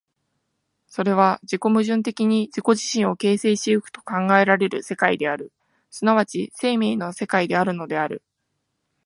[0.87, 5.51] それは自己矛盾的に自己自身を形成し行くと考えられる世界である、
[5.91, 8.23] 即ち生命の世界であるのである。